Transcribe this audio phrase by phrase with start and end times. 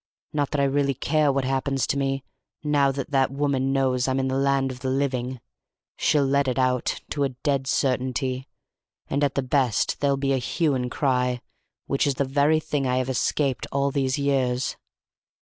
[0.33, 2.23] Not that I really care what happens to me
[2.63, 5.39] now that that woman knows I'm in the land of the living;
[5.95, 8.47] she'll let it out, to a dead certainty,
[9.11, 11.39] and at the best there'll be a hue and cry,
[11.85, 14.75] which is the very thing I have escaped all these years.